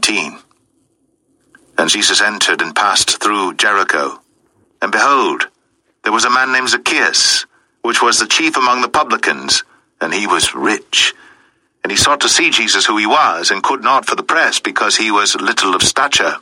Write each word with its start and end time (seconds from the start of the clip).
19. 0.00 0.38
And 1.76 1.90
Jesus 1.90 2.22
entered 2.22 2.62
and 2.62 2.74
passed 2.74 3.22
through 3.22 3.54
Jericho. 3.54 4.22
And 4.80 4.90
behold, 4.90 5.48
there 6.02 6.12
was 6.12 6.24
a 6.24 6.30
man 6.30 6.52
named 6.52 6.70
Zacchaeus, 6.70 7.44
which 7.82 8.00
was 8.00 8.18
the 8.18 8.26
chief 8.26 8.56
among 8.56 8.80
the 8.80 8.88
publicans, 8.88 9.62
and 10.00 10.14
he 10.14 10.26
was 10.26 10.54
rich. 10.54 11.12
And 11.84 11.90
he 11.90 11.98
sought 11.98 12.22
to 12.22 12.30
see 12.30 12.50
Jesus 12.50 12.86
who 12.86 12.96
he 12.96 13.06
was, 13.06 13.50
and 13.50 13.62
could 13.62 13.82
not 13.82 14.06
for 14.06 14.16
the 14.16 14.22
press, 14.22 14.58
because 14.58 14.96
he 14.96 15.10
was 15.10 15.34
little 15.34 15.74
of 15.74 15.82
stature. 15.82 16.36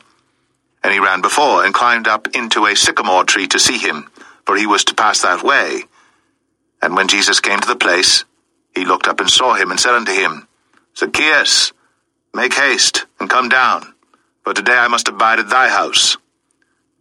And 0.81 0.93
he 0.93 0.99
ran 0.99 1.21
before, 1.21 1.65
and 1.65 1.73
climbed 1.73 2.07
up 2.07 2.29
into 2.33 2.65
a 2.65 2.75
sycamore 2.75 3.25
tree 3.25 3.47
to 3.47 3.59
see 3.59 3.77
him, 3.77 4.09
for 4.45 4.55
he 4.55 4.65
was 4.65 4.85
to 4.85 4.95
pass 4.95 5.21
that 5.21 5.43
way. 5.43 5.83
And 6.81 6.95
when 6.95 7.09
Jesus 7.09 7.41
came 7.41 7.59
to 7.59 7.67
the 7.67 7.75
place, 7.75 8.23
he 8.73 8.85
looked 8.85 9.07
up 9.07 9.19
and 9.19 9.29
saw 9.29 9.55
him, 9.55 9.69
and 9.69 9.79
said 9.79 9.95
unto 9.95 10.13
him, 10.13 10.47
Zacchaeus, 10.95 11.73
Make 12.33 12.53
haste, 12.53 13.05
and 13.19 13.29
come 13.29 13.49
down, 13.49 13.93
for 14.43 14.53
today 14.53 14.77
I 14.77 14.87
must 14.87 15.07
abide 15.07 15.39
at 15.39 15.49
thy 15.49 15.69
house. 15.69 16.17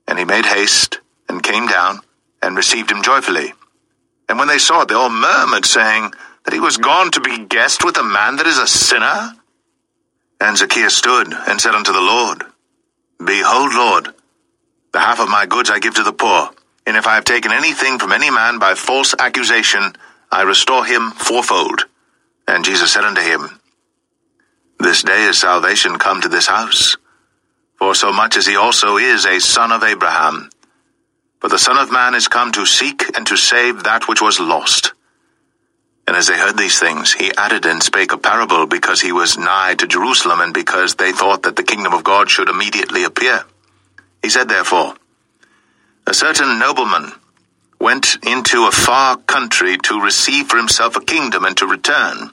And 0.06 0.18
he 0.18 0.24
made 0.24 0.46
haste, 0.46 1.00
and 1.28 1.42
came 1.42 1.66
down, 1.66 2.00
and 2.42 2.56
received 2.56 2.90
him 2.90 3.02
joyfully. 3.02 3.52
And 4.28 4.38
when 4.38 4.48
they 4.48 4.58
saw 4.58 4.82
it, 4.82 4.88
they 4.88 4.94
all 4.94 5.10
murmured, 5.10 5.66
saying, 5.66 6.12
That 6.44 6.54
he 6.54 6.60
was 6.60 6.76
gone 6.76 7.10
to 7.12 7.20
be 7.20 7.46
guest 7.46 7.84
with 7.84 7.96
a 7.98 8.02
man 8.02 8.36
that 8.36 8.46
is 8.46 8.58
a 8.58 8.66
sinner? 8.66 9.34
And 10.40 10.56
Zacchaeus 10.56 10.96
stood, 10.96 11.32
and 11.32 11.60
said 11.60 11.74
unto 11.74 11.92
the 11.92 12.00
Lord, 12.00 12.44
Behold, 13.24 13.74
Lord, 13.74 14.08
the 14.92 15.00
half 15.00 15.20
of 15.20 15.28
my 15.28 15.46
goods 15.46 15.70
I 15.70 15.78
give 15.78 15.94
to 15.96 16.04
the 16.04 16.12
poor, 16.12 16.50
and 16.86 16.96
if 16.96 17.06
I 17.06 17.16
have 17.16 17.24
taken 17.24 17.52
anything 17.52 17.98
from 17.98 18.12
any 18.12 18.30
man 18.30 18.58
by 18.58 18.74
false 18.74 19.14
accusation, 19.18 19.94
I 20.30 20.42
restore 20.42 20.84
him 20.84 21.10
fourfold. 21.10 21.84
And 22.46 22.64
Jesus 22.64 22.92
said 22.92 23.04
unto 23.04 23.20
him, 23.20 23.57
this 24.78 25.02
day 25.02 25.24
is 25.24 25.38
salvation 25.38 25.98
come 25.98 26.20
to 26.20 26.28
this 26.28 26.46
house, 26.46 26.96
for 27.76 27.94
so 27.94 28.12
much 28.12 28.36
as 28.36 28.46
he 28.46 28.56
also 28.56 28.96
is 28.96 29.26
a 29.26 29.40
son 29.40 29.72
of 29.72 29.82
Abraham. 29.82 30.50
For 31.40 31.48
the 31.48 31.58
Son 31.58 31.78
of 31.78 31.92
Man 31.92 32.14
is 32.14 32.26
come 32.26 32.50
to 32.52 32.66
seek 32.66 33.16
and 33.16 33.26
to 33.28 33.36
save 33.36 33.84
that 33.84 34.08
which 34.08 34.20
was 34.20 34.40
lost. 34.40 34.92
And 36.06 36.16
as 36.16 36.26
they 36.26 36.38
heard 36.38 36.56
these 36.56 36.80
things, 36.80 37.12
he 37.12 37.32
added 37.36 37.64
and 37.64 37.82
spake 37.82 38.12
a 38.12 38.18
parable, 38.18 38.66
because 38.66 39.00
he 39.00 39.12
was 39.12 39.38
nigh 39.38 39.74
to 39.74 39.86
Jerusalem, 39.86 40.40
and 40.40 40.54
because 40.54 40.94
they 40.94 41.12
thought 41.12 41.42
that 41.42 41.54
the 41.54 41.62
kingdom 41.62 41.92
of 41.92 42.02
God 42.02 42.30
should 42.30 42.48
immediately 42.48 43.04
appear. 43.04 43.44
He 44.22 44.30
said 44.30 44.48
therefore, 44.48 44.94
A 46.06 46.14
certain 46.14 46.58
nobleman 46.58 47.12
went 47.80 48.16
into 48.26 48.66
a 48.66 48.72
far 48.72 49.16
country 49.18 49.76
to 49.78 50.00
receive 50.00 50.48
for 50.48 50.56
himself 50.56 50.96
a 50.96 51.04
kingdom 51.04 51.44
and 51.44 51.56
to 51.58 51.66
return. 51.66 52.30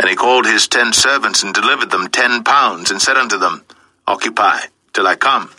And 0.00 0.08
he 0.08 0.16
called 0.16 0.46
his 0.46 0.68
ten 0.68 0.92
servants 0.92 1.42
and 1.42 1.52
delivered 1.52 1.90
them 1.90 2.08
ten 2.08 2.44
pounds, 2.44 2.90
and 2.90 3.02
said 3.02 3.16
unto 3.16 3.38
them, 3.38 3.64
Occupy 4.06 4.60
till 4.92 5.06
I 5.06 5.16
come. 5.16 5.50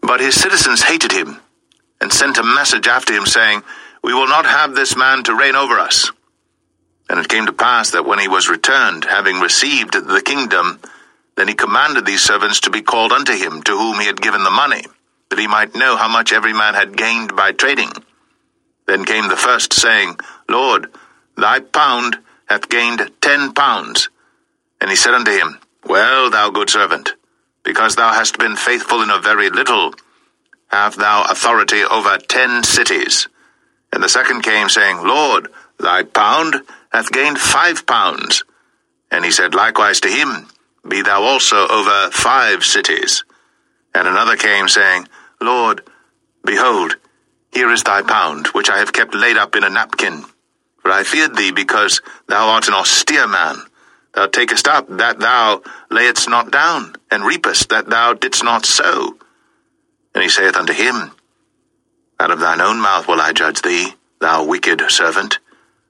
But 0.00 0.20
his 0.20 0.34
citizens 0.34 0.82
hated 0.82 1.12
him, 1.12 1.40
and 2.00 2.12
sent 2.12 2.38
a 2.38 2.42
message 2.42 2.86
after 2.86 3.12
him, 3.12 3.26
saying, 3.26 3.62
We 4.02 4.14
will 4.14 4.28
not 4.28 4.46
have 4.46 4.74
this 4.74 4.96
man 4.96 5.22
to 5.24 5.34
reign 5.34 5.54
over 5.54 5.78
us. 5.78 6.10
And 7.08 7.18
it 7.18 7.28
came 7.28 7.46
to 7.46 7.52
pass 7.52 7.90
that 7.90 8.06
when 8.06 8.18
he 8.18 8.28
was 8.28 8.48
returned, 8.48 9.04
having 9.04 9.40
received 9.40 9.92
the 9.92 10.22
kingdom, 10.22 10.80
then 11.36 11.48
he 11.48 11.54
commanded 11.54 12.06
these 12.06 12.22
servants 12.22 12.60
to 12.60 12.70
be 12.70 12.82
called 12.82 13.12
unto 13.12 13.32
him, 13.32 13.62
to 13.62 13.72
whom 13.72 13.98
he 13.98 14.06
had 14.06 14.20
given 14.20 14.44
the 14.44 14.50
money, 14.50 14.84
that 15.28 15.38
he 15.38 15.46
might 15.46 15.74
know 15.74 15.96
how 15.96 16.08
much 16.08 16.32
every 16.32 16.52
man 16.52 16.74
had 16.74 16.96
gained 16.96 17.34
by 17.36 17.52
trading. 17.52 17.90
Then 18.86 19.04
came 19.04 19.28
the 19.28 19.36
first, 19.36 19.72
saying, 19.72 20.18
Lord, 20.48 20.90
thy 21.36 21.60
pound 21.60 22.18
hath 22.50 22.68
gained 22.68 23.10
ten 23.20 23.52
pounds. 23.54 24.10
And 24.80 24.90
he 24.90 24.96
said 24.96 25.14
unto 25.14 25.30
him, 25.30 25.58
Well, 25.84 26.30
thou 26.30 26.50
good 26.50 26.68
servant, 26.68 27.14
because 27.62 27.94
thou 27.94 28.12
hast 28.12 28.38
been 28.38 28.56
faithful 28.56 29.02
in 29.02 29.10
a 29.10 29.20
very 29.20 29.48
little, 29.50 29.94
have 30.66 30.96
thou 30.96 31.24
authority 31.30 31.84
over 31.84 32.18
ten 32.18 32.64
cities. 32.64 33.28
And 33.92 34.02
the 34.02 34.08
second 34.08 34.42
came, 34.42 34.68
saying, 34.68 34.98
Lord, 34.98 35.48
thy 35.78 36.02
pound 36.02 36.56
hath 36.92 37.12
gained 37.12 37.38
five 37.38 37.86
pounds. 37.86 38.42
And 39.12 39.24
he 39.24 39.30
said 39.30 39.54
likewise 39.54 40.00
to 40.00 40.08
him, 40.08 40.48
Be 40.88 41.02
thou 41.02 41.22
also 41.22 41.68
over 41.68 42.10
five 42.10 42.64
cities. 42.64 43.24
And 43.94 44.08
another 44.08 44.36
came, 44.36 44.68
saying, 44.68 45.08
Lord, 45.40 45.82
behold, 46.44 46.96
here 47.52 47.70
is 47.70 47.84
thy 47.84 48.02
pound, 48.02 48.48
which 48.48 48.70
I 48.70 48.78
have 48.78 48.92
kept 48.92 49.14
laid 49.14 49.36
up 49.36 49.54
in 49.54 49.64
a 49.64 49.70
napkin. 49.70 50.24
For 50.82 50.90
I 50.90 51.04
feared 51.04 51.36
thee, 51.36 51.52
because 51.52 52.00
thou 52.26 52.48
art 52.48 52.68
an 52.68 52.74
austere 52.74 53.26
man. 53.26 53.62
Thou 54.14 54.26
takest 54.26 54.66
up 54.66 54.88
that 54.88 55.20
thou 55.20 55.62
layest 55.90 56.28
not 56.28 56.50
down, 56.50 56.96
and 57.10 57.24
reapest 57.24 57.68
that 57.68 57.88
thou 57.88 58.14
didst 58.14 58.42
not 58.42 58.66
sow. 58.66 59.16
And 60.14 60.22
he 60.22 60.28
saith 60.28 60.56
unto 60.56 60.72
him, 60.72 61.12
Out 62.18 62.30
of 62.30 62.40
thine 62.40 62.60
own 62.60 62.80
mouth 62.80 63.06
will 63.06 63.20
I 63.20 63.32
judge 63.32 63.62
thee, 63.62 63.94
thou 64.20 64.44
wicked 64.44 64.82
servant. 64.90 65.38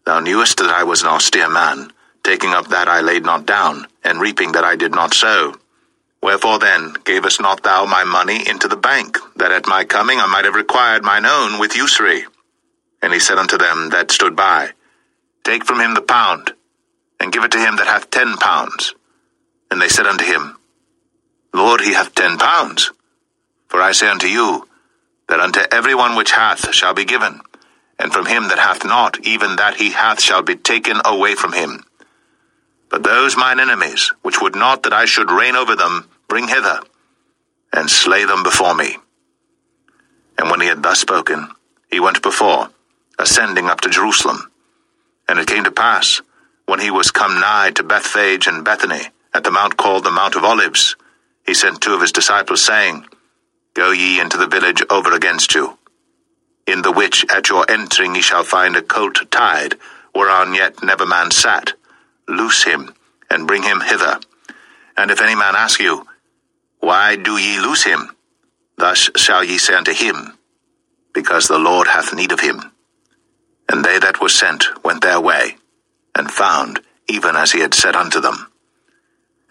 Thou 0.05 0.21
knewest 0.21 0.59
that 0.59 0.71
I 0.71 0.85
was 0.85 1.03
an 1.03 1.09
austere 1.09 1.49
man, 1.49 1.93
taking 2.23 2.51
up 2.51 2.69
that 2.69 2.89
I 2.89 3.01
laid 3.01 3.25
not 3.25 3.47
down, 3.47 3.87
and 4.05 4.21
reaping 4.21 4.53
that 4.53 4.65
I 4.65 4.77
did 4.77 4.93
not 4.93 5.15
sow. 5.15 5.55
Wherefore 6.23 6.59
then 6.59 6.95
gavest 7.05 7.41
not 7.41 7.63
thou 7.63 7.87
my 7.87 8.05
money 8.05 8.47
into 8.47 8.69
the 8.69 8.77
bank, 8.77 9.19
that 9.37 9.53
at 9.53 9.67
my 9.67 9.85
coming 9.85 10.21
I 10.21 10.27
might 10.27 10.45
have 10.45 10.55
required 10.55 11.03
mine 11.03 11.25
own 11.25 11.59
with 11.59 11.77
usury? 11.77 12.25
And 13.01 13.13
he 13.15 13.21
said 13.21 13.39
unto 13.39 13.57
them 13.57 13.91
that 13.91 14.11
stood 14.11 14.37
by, 14.37 14.73
Take 15.45 15.65
from 15.65 15.81
him 15.81 15.95
the 15.95 16.03
pound, 16.03 16.53
and 17.19 17.33
give 17.33 17.45
it 17.45 17.53
to 17.53 17.59
him 17.59 17.77
that 17.77 17.87
hath 17.87 18.11
ten 18.11 18.37
pounds. 18.37 18.95
And 19.71 19.81
they 19.81 19.89
said 19.89 20.07
unto 20.07 20.25
him, 20.25 20.57
Lord, 21.53 21.81
he 21.81 21.93
hath 21.93 22.15
ten 22.15 22.39
pounds. 22.39 22.93
For 23.69 23.81
I 23.81 23.93
say 23.93 24.09
unto 24.09 24.27
you, 24.27 24.69
that 25.29 25.41
unto 25.41 25.61
every 25.71 25.95
one 25.95 26.17
which 26.17 26.33
hath 26.33 26.75
shall 26.75 26.95
be 26.95 27.05
given, 27.05 27.41
and 27.99 28.13
from 28.13 28.27
him 28.27 28.49
that 28.49 28.59
hath 28.59 28.85
not, 28.85 29.21
even 29.21 29.57
that 29.57 29.77
he 29.77 29.91
hath 29.91 30.21
shall 30.21 30.43
be 30.43 30.57
taken 30.57 31.01
away 31.05 31.35
from 31.35 31.53
him. 31.53 31.85
But 32.89 33.05
those 33.05 33.37
mine 33.37 33.61
enemies, 33.61 34.13
which 34.23 34.41
would 34.41 34.57
not 34.57 34.83
that 34.83 34.93
I 34.93 35.05
should 35.05 35.31
reign 35.31 35.55
over 35.55 35.77
them, 35.77 36.09
bring 36.27 36.49
hither, 36.49 36.81
and 37.73 37.89
slay 37.89 38.25
them 38.25 38.43
before 38.43 38.75
me. 38.75 38.97
And 40.37 40.51
when 40.51 40.61
he 40.61 40.67
had 40.67 40.83
thus 40.83 41.01
spoken, 41.01 41.49
he 41.91 42.01
went 42.01 42.23
before, 42.23 42.71
ascending 43.19 43.67
up 43.67 43.81
to 43.83 43.91
Jerusalem. 43.91 44.50
And 45.31 45.39
it 45.39 45.47
came 45.47 45.63
to 45.63 45.71
pass, 45.71 46.21
when 46.67 46.81
he 46.81 46.91
was 46.91 47.13
come 47.13 47.39
nigh 47.39 47.71
to 47.77 47.85
Bethphage 47.85 48.49
and 48.49 48.65
Bethany, 48.65 49.11
at 49.33 49.45
the 49.45 49.53
mount 49.53 49.77
called 49.77 50.03
the 50.03 50.11
Mount 50.11 50.35
of 50.35 50.43
Olives, 50.43 50.97
he 51.47 51.55
sent 51.55 51.81
two 51.81 51.95
of 51.95 52.01
his 52.01 52.11
disciples, 52.11 52.65
saying, 52.65 53.07
Go 53.75 53.93
ye 53.93 54.21
into 54.21 54.37
the 54.37 54.49
village 54.49 54.83
over 54.91 55.13
against 55.13 55.55
you, 55.55 55.79
in 56.67 56.83
the 56.83 56.91
which 56.91 57.25
at 57.33 57.49
your 57.49 57.65
entering 57.71 58.17
ye 58.17 58.23
shall 58.23 58.43
find 58.43 58.75
a 58.75 58.83
colt 58.83 59.31
tied, 59.31 59.77
whereon 60.13 60.53
yet 60.53 60.83
never 60.83 61.07
man 61.07 61.31
sat. 61.31 61.75
Loose 62.27 62.65
him, 62.65 62.93
and 63.31 63.47
bring 63.47 63.63
him 63.63 63.83
hither. 63.83 64.19
And 64.97 65.13
if 65.13 65.23
any 65.23 65.37
man 65.37 65.55
ask 65.55 65.79
you, 65.79 66.09
Why 66.81 67.15
do 67.15 67.37
ye 67.37 67.61
loose 67.61 67.85
him? 67.85 68.17
Thus 68.77 69.11
shall 69.15 69.45
ye 69.45 69.59
say 69.59 69.75
unto 69.75 69.95
him, 69.95 70.37
Because 71.15 71.47
the 71.47 71.61
Lord 71.61 71.87
hath 71.87 72.13
need 72.13 72.33
of 72.33 72.41
him. 72.41 72.73
And 73.71 73.85
they 73.85 74.01
that 74.01 74.21
were 74.21 74.29
sent 74.29 74.67
went 74.85 75.01
their 75.01 75.21
way, 75.21 75.57
and 76.15 76.29
found 76.31 76.81
even 77.09 77.37
as 77.37 77.53
he 77.53 77.61
had 77.61 77.73
said 77.73 77.95
unto 77.95 78.21
them. 78.21 78.51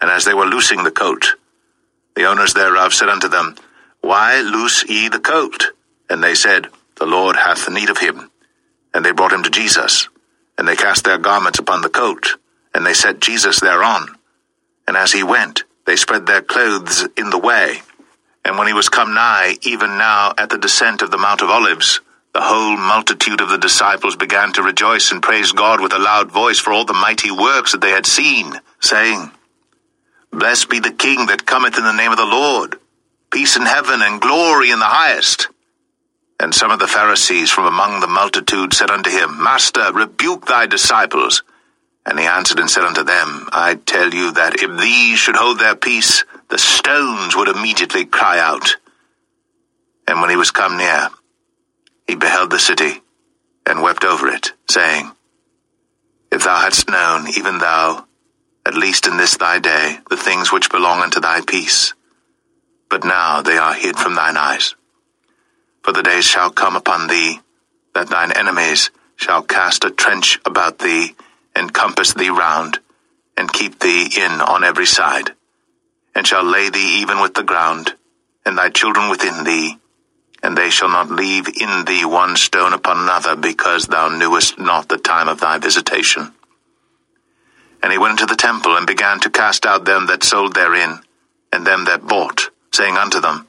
And 0.02 0.12
as 0.12 0.26
they 0.26 0.34
were 0.34 0.46
loosing 0.46 0.84
the 0.84 0.92
coat, 0.92 1.36
the 2.16 2.26
owners 2.26 2.54
thereof 2.54 2.94
said 2.94 3.08
unto 3.08 3.30
them, 3.30 3.56
Why 4.02 4.42
loose 4.42 4.84
ye 4.88 5.08
the 5.08 5.20
coat? 5.20 5.72
And 6.10 6.22
they 6.22 6.36
said, 6.36 6.68
The 6.98 7.06
Lord 7.06 7.38
hath 7.38 7.70
need 7.70 7.90
of 7.90 7.98
him. 7.98 8.30
And 8.94 9.06
they 9.06 9.12
brought 9.12 9.32
him 9.32 9.44
to 9.44 9.50
Jesus, 9.50 10.10
and 10.58 10.68
they 10.68 10.76
cast 10.76 11.06
their 11.06 11.18
garments 11.18 11.60
upon 11.60 11.82
the 11.82 11.90
coat, 11.90 12.36
and 12.74 12.86
they 12.86 12.94
set 12.94 13.22
Jesus 13.22 13.62
thereon. 13.62 14.16
And 14.86 14.98
as 14.98 15.14
he 15.14 15.24
went, 15.24 15.64
they 15.86 15.96
spread 15.96 16.26
their 16.26 16.42
clothes 16.42 17.08
in 17.16 17.30
the 17.30 17.38
way. 17.38 17.82
And 18.44 18.58
when 18.58 18.68
he 18.68 18.74
was 18.74 18.90
come 18.90 19.14
nigh, 19.14 19.56
even 19.62 19.98
now 19.98 20.34
at 20.38 20.50
the 20.50 20.58
descent 20.58 21.02
of 21.02 21.12
the 21.12 21.18
Mount 21.18 21.42
of 21.42 21.50
Olives, 21.50 22.02
the 22.34 22.42
whole 22.42 22.78
multitude 22.78 23.42
of 23.42 23.50
the 23.50 23.58
disciples 23.58 24.16
began 24.16 24.54
to 24.54 24.64
rejoice 24.64 25.12
and 25.12 25.22
praise 25.22 25.52
God 25.52 25.82
with 25.82 25.94
a 25.94 26.00
loud 26.00 26.32
voice 26.32 26.60
for 26.60 26.72
all 26.72 26.86
the 26.86 26.94
mighty 26.94 27.32
works 27.32 27.72
that 27.72 27.82
they 27.82 27.92
had 27.92 28.06
seen, 28.06 28.54
saying, 28.80 29.32
Blessed 30.32 30.70
be 30.70 30.80
the 30.80 30.92
King 30.92 31.26
that 31.28 31.46
cometh 31.46 31.78
in 31.78 31.84
the 31.84 31.94
name 31.94 32.12
of 32.12 32.18
the 32.18 32.26
Lord, 32.26 32.80
peace 33.32 33.56
in 33.56 33.64
heaven 33.64 34.02
and 34.02 34.22
glory 34.22 34.70
in 34.70 34.80
the 34.80 34.86
highest. 34.86 35.48
And 36.40 36.54
some 36.54 36.72
of 36.72 36.80
the 36.80 36.88
Pharisees 36.88 37.50
from 37.50 37.66
among 37.66 38.00
the 38.00 38.08
multitude 38.08 38.74
said 38.74 38.92
unto 38.92 39.10
him, 39.10 39.44
Master, 39.44 39.92
rebuke 39.92 40.46
thy 40.46 40.68
disciples. 40.68 41.44
And 42.06 42.18
he 42.18 42.26
answered 42.26 42.60
and 42.60 42.70
said 42.70 42.86
unto 42.86 43.04
them, 43.04 43.50
I 43.52 43.76
tell 43.76 44.14
you 44.14 44.32
that 44.34 44.64
if 44.64 44.80
these 44.80 45.20
should 45.20 45.36
hold 45.36 45.60
their 45.60 45.76
peace, 45.76 46.24
the 46.50 46.58
stones 46.58 47.36
would 47.36 47.50
immediately 47.50 48.06
cry 48.06 48.40
out. 48.40 48.78
And 50.08 50.22
when 50.22 50.30
he 50.30 50.38
was 50.38 50.52
come 50.52 50.78
near, 50.78 51.10
he 52.10 52.16
beheld 52.16 52.50
the 52.50 52.58
city, 52.58 53.04
and 53.68 53.84
wept 53.84 54.04
over 54.04 54.28
it, 54.28 54.54
saying, 54.68 55.12
If 56.32 56.44
thou 56.44 56.60
hadst 56.60 56.90
known, 56.90 57.28
even 57.38 57.60
thou, 57.60 58.08
at 58.66 58.74
least 58.74 59.06
in 59.06 59.18
this 59.18 59.38
thy 59.38 59.60
day, 59.60 60.00
the 60.10 60.18
things 60.18 60.52
which 60.52 60.72
belong 60.72 61.02
unto 61.02 61.20
thy 61.20 61.42
peace, 61.42 61.94
but 62.90 63.04
now 63.04 63.44
they 63.44 63.58
are 63.60 63.76
hid 63.76 63.96
from 63.96 64.16
thine 64.16 64.38
eyes. 64.38 64.74
For 65.84 65.94
the 65.94 66.02
days 66.02 66.26
shall 66.26 66.50
come 66.50 66.76
upon 66.76 67.08
thee, 67.08 67.42
that 67.94 68.10
thine 68.10 68.32
enemies 68.32 68.90
shall 69.16 69.44
cast 69.44 69.86
a 69.86 69.92
trench 69.92 70.40
about 70.46 70.80
thee, 70.80 71.16
and 71.56 71.72
compass 71.72 72.16
thee 72.16 72.32
round, 72.32 72.80
and 73.38 73.54
keep 73.54 73.78
thee 73.78 74.10
in 74.18 74.32
on 74.42 74.64
every 74.64 74.88
side, 74.88 75.36
and 76.16 76.26
shall 76.26 76.44
lay 76.44 76.72
thee 76.72 77.02
even 77.02 77.22
with 77.22 77.36
the 77.36 77.44
ground, 77.44 77.94
and 78.48 78.58
thy 78.58 78.70
children 78.70 79.12
within 79.12 79.44
thee, 79.44 79.78
and 80.42 80.58
they 80.58 80.70
shall 80.70 80.90
not 80.90 81.12
leave 81.12 81.48
in 81.48 81.86
thee 81.86 82.06
one 82.06 82.36
stone 82.36 82.74
upon 82.74 82.98
another, 82.98 83.36
because 83.36 83.88
thou 83.88 84.08
knewest 84.08 84.58
not 84.58 84.88
the 84.88 84.98
time 84.98 85.28
of 85.28 85.40
thy 85.40 85.58
visitation. 85.58 86.32
And 87.84 87.92
he 87.92 87.98
went 87.98 88.20
into 88.20 88.26
the 88.26 88.36
temple, 88.36 88.78
and 88.78 88.88
began 88.88 89.20
to 89.22 89.30
cast 89.30 89.66
out 89.66 89.86
them 89.86 90.08
that 90.08 90.24
sold 90.24 90.54
therein, 90.54 91.00
and 91.52 91.66
them 91.66 91.86
that 91.86 92.08
bought, 92.08 92.50
saying 92.72 92.98
unto 92.98 93.20
them, 93.20 93.48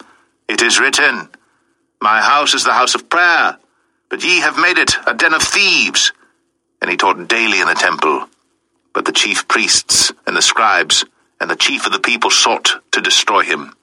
It 0.48 0.62
is 0.62 0.80
written, 0.80 1.28
My 2.00 2.20
house 2.20 2.54
is 2.54 2.64
the 2.64 2.72
house 2.72 2.94
of 2.94 3.08
prayer, 3.08 3.56
but 4.08 4.24
ye 4.24 4.40
have 4.40 4.58
made 4.58 4.78
it 4.78 4.96
a 5.06 5.14
den 5.14 5.34
of 5.34 5.42
thieves. 5.42 6.12
And 6.82 6.90
he 6.90 6.96
taught 6.96 7.28
daily 7.28 7.60
in 7.60 7.68
the 7.68 7.74
temple. 7.74 8.26
But 8.92 9.04
the 9.04 9.12
chief 9.12 9.46
priests 9.46 10.12
and 10.26 10.36
the 10.36 10.42
scribes 10.42 11.04
and 11.40 11.48
the 11.48 11.56
chief 11.56 11.86
of 11.86 11.92
the 11.92 12.00
people 12.00 12.30
sought 12.30 12.82
to 12.92 13.00
destroy 13.00 13.42
him, 13.42 13.74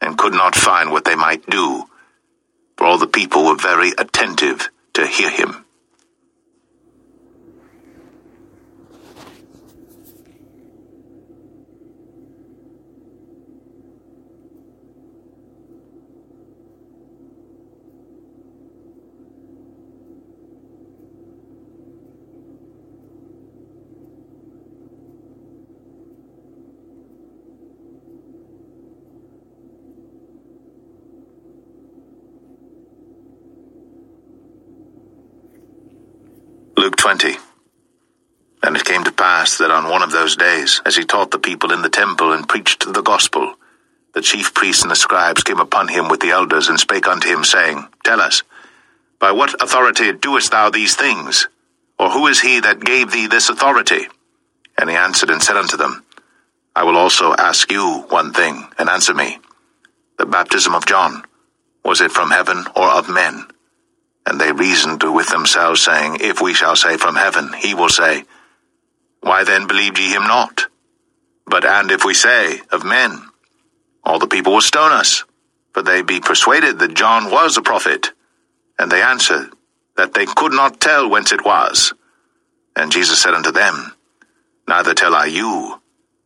and 0.00 0.16
could 0.16 0.32
not 0.32 0.54
find 0.54 0.92
what 0.92 1.04
they 1.04 1.16
might 1.16 1.44
do 1.46 1.88
for 2.78 2.86
all 2.86 2.96
the 2.96 3.08
people 3.08 3.44
were 3.44 3.56
very 3.56 3.90
attentive 3.98 4.70
to 4.94 5.04
hear 5.04 5.28
him. 5.28 5.64
20. 37.08 37.38
And 38.62 38.76
it 38.76 38.84
came 38.84 39.02
to 39.04 39.10
pass 39.10 39.56
that 39.56 39.70
on 39.70 39.88
one 39.88 40.02
of 40.02 40.12
those 40.12 40.36
days, 40.36 40.82
as 40.84 40.94
he 40.94 41.06
taught 41.06 41.30
the 41.30 41.38
people 41.38 41.72
in 41.72 41.80
the 41.80 41.88
temple 41.88 42.32
and 42.32 42.46
preached 42.46 42.80
the 42.92 43.00
gospel, 43.00 43.54
the 44.12 44.20
chief 44.20 44.52
priests 44.52 44.82
and 44.82 44.90
the 44.90 44.94
scribes 44.94 45.42
came 45.42 45.58
upon 45.58 45.88
him 45.88 46.10
with 46.10 46.20
the 46.20 46.32
elders 46.32 46.68
and 46.68 46.78
spake 46.78 47.06
unto 47.06 47.26
him, 47.26 47.44
saying, 47.44 47.88
Tell 48.04 48.20
us, 48.20 48.42
by 49.18 49.32
what 49.32 49.54
authority 49.62 50.12
doest 50.12 50.50
thou 50.50 50.68
these 50.68 50.96
things? 50.96 51.48
Or 51.98 52.10
who 52.10 52.26
is 52.26 52.42
he 52.42 52.60
that 52.60 52.84
gave 52.84 53.10
thee 53.10 53.26
this 53.26 53.48
authority? 53.48 54.06
And 54.76 54.90
he 54.90 54.96
answered 54.96 55.30
and 55.30 55.42
said 55.42 55.56
unto 55.56 55.78
them, 55.78 56.04
I 56.76 56.84
will 56.84 56.98
also 56.98 57.32
ask 57.38 57.72
you 57.72 58.04
one 58.10 58.34
thing, 58.34 58.68
and 58.78 58.90
answer 58.90 59.14
me. 59.14 59.38
The 60.18 60.26
baptism 60.26 60.74
of 60.74 60.84
John, 60.84 61.24
was 61.86 62.02
it 62.02 62.12
from 62.12 62.30
heaven 62.30 62.66
or 62.76 62.90
of 62.90 63.08
men? 63.08 63.46
And 64.28 64.38
they 64.38 64.52
reasoned 64.52 65.02
with 65.02 65.30
themselves, 65.30 65.82
saying, 65.82 66.18
If 66.20 66.42
we 66.42 66.52
shall 66.52 66.76
say 66.76 66.98
from 66.98 67.16
heaven, 67.16 67.50
he 67.54 67.72
will 67.72 67.88
say, 67.88 68.24
Why 69.20 69.44
then 69.44 69.66
believed 69.66 69.98
ye 69.98 70.12
him 70.12 70.24
not? 70.24 70.66
But 71.46 71.64
and 71.64 71.90
if 71.90 72.04
we 72.04 72.12
say, 72.12 72.60
Of 72.70 72.84
men, 72.84 73.22
all 74.04 74.18
the 74.18 74.26
people 74.26 74.52
will 74.52 74.60
stone 74.60 74.92
us, 74.92 75.24
for 75.72 75.82
they 75.82 76.02
be 76.02 76.20
persuaded 76.20 76.78
that 76.78 76.92
John 76.92 77.30
was 77.30 77.56
a 77.56 77.62
prophet. 77.62 78.10
And 78.78 78.92
they 78.92 79.00
answered, 79.00 79.50
That 79.96 80.12
they 80.12 80.26
could 80.26 80.52
not 80.52 80.78
tell 80.78 81.08
whence 81.08 81.32
it 81.32 81.42
was. 81.42 81.94
And 82.76 82.92
Jesus 82.92 83.22
said 83.22 83.32
unto 83.32 83.50
them, 83.50 83.94
Neither 84.68 84.92
tell 84.92 85.14
I 85.14 85.24
you, 85.24 85.80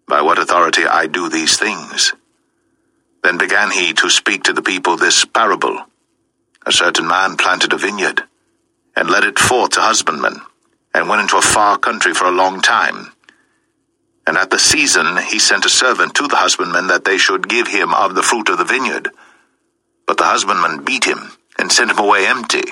by 0.08 0.22
what 0.22 0.40
authority 0.40 0.86
I 0.86 1.06
do 1.06 1.28
these 1.28 1.56
things. 1.56 2.12
Then 3.22 3.38
began 3.38 3.70
he 3.70 3.92
to 3.92 4.10
speak 4.10 4.42
to 4.44 4.52
the 4.52 4.60
people 4.60 4.96
this 4.96 5.24
parable. 5.24 5.84
A 6.64 6.72
certain 6.72 7.08
man 7.08 7.36
planted 7.36 7.72
a 7.72 7.76
vineyard, 7.76 8.22
and 8.94 9.10
led 9.10 9.24
it 9.24 9.38
forth 9.38 9.70
to 9.70 9.80
husbandmen, 9.80 10.40
and 10.94 11.08
went 11.08 11.22
into 11.22 11.36
a 11.36 11.42
far 11.42 11.78
country 11.78 12.14
for 12.14 12.26
a 12.26 12.30
long 12.30 12.60
time. 12.60 13.12
And 14.26 14.36
at 14.36 14.50
the 14.50 14.58
season 14.58 15.16
he 15.16 15.38
sent 15.38 15.64
a 15.64 15.68
servant 15.68 16.14
to 16.14 16.28
the 16.28 16.36
husbandmen 16.36 16.86
that 16.86 17.04
they 17.04 17.18
should 17.18 17.48
give 17.48 17.66
him 17.66 17.92
of 17.92 18.14
the 18.14 18.22
fruit 18.22 18.48
of 18.48 18.58
the 18.58 18.64
vineyard. 18.64 19.10
But 20.06 20.18
the 20.18 20.24
husbandmen 20.24 20.84
beat 20.84 21.04
him, 21.04 21.32
and 21.58 21.72
sent 21.72 21.90
him 21.90 21.98
away 21.98 22.26
empty. 22.26 22.62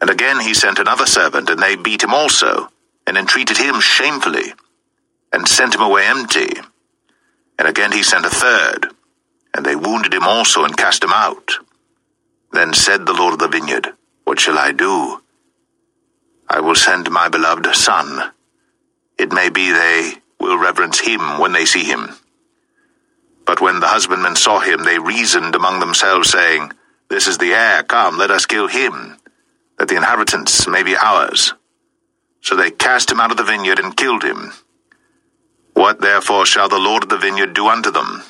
And 0.00 0.10
again 0.10 0.40
he 0.40 0.54
sent 0.54 0.78
another 0.80 1.06
servant, 1.06 1.50
and 1.50 1.60
they 1.62 1.76
beat 1.76 2.02
him 2.02 2.12
also, 2.12 2.68
and 3.06 3.16
entreated 3.16 3.56
him 3.56 3.80
shamefully, 3.80 4.52
and 5.32 5.46
sent 5.46 5.74
him 5.74 5.82
away 5.82 6.06
empty. 6.06 6.50
And 7.58 7.68
again 7.68 7.92
he 7.92 8.02
sent 8.02 8.26
a 8.26 8.30
third, 8.30 8.88
and 9.54 9.64
they 9.64 9.76
wounded 9.76 10.12
him 10.12 10.24
also, 10.24 10.64
and 10.64 10.76
cast 10.76 11.04
him 11.04 11.12
out. 11.12 11.52
Then 12.54 12.72
said 12.72 13.04
the 13.04 13.12
Lord 13.12 13.32
of 13.32 13.40
the 13.40 13.48
vineyard, 13.48 13.88
What 14.22 14.38
shall 14.38 14.56
I 14.56 14.70
do? 14.70 15.20
I 16.48 16.60
will 16.60 16.76
send 16.76 17.10
my 17.10 17.28
beloved 17.28 17.66
son. 17.74 18.30
It 19.18 19.32
may 19.32 19.48
be 19.48 19.72
they 19.72 20.12
will 20.38 20.56
reverence 20.56 21.00
him 21.00 21.40
when 21.40 21.52
they 21.52 21.64
see 21.64 21.82
him. 21.82 22.14
But 23.44 23.60
when 23.60 23.80
the 23.80 23.88
husbandmen 23.88 24.36
saw 24.36 24.60
him, 24.60 24.84
they 24.84 25.00
reasoned 25.00 25.56
among 25.56 25.80
themselves, 25.80 26.30
saying, 26.30 26.70
This 27.10 27.26
is 27.26 27.38
the 27.38 27.52
heir, 27.52 27.82
come, 27.82 28.18
let 28.18 28.30
us 28.30 28.46
kill 28.46 28.68
him, 28.68 29.16
that 29.80 29.88
the 29.88 29.96
inheritance 29.96 30.68
may 30.68 30.84
be 30.84 30.96
ours. 30.96 31.54
So 32.40 32.54
they 32.54 32.70
cast 32.70 33.10
him 33.10 33.18
out 33.18 33.32
of 33.32 33.36
the 33.36 33.42
vineyard 33.42 33.80
and 33.80 33.96
killed 33.96 34.22
him. 34.22 34.52
What 35.72 36.00
therefore 36.00 36.46
shall 36.46 36.68
the 36.68 36.78
Lord 36.78 37.02
of 37.02 37.08
the 37.08 37.18
vineyard 37.18 37.52
do 37.52 37.66
unto 37.66 37.90
them? 37.90 38.22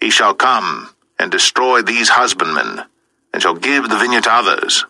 He 0.00 0.10
shall 0.10 0.34
come 0.34 0.90
and 1.18 1.32
destroy 1.32 1.82
these 1.82 2.10
husbandmen 2.10 2.84
and 3.34 3.42
shall 3.42 3.56
give 3.56 3.88
the 3.88 3.98
vineyard 3.98 4.22
to 4.22 4.32
others. 4.32 4.86